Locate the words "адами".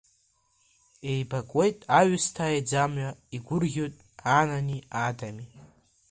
5.05-5.47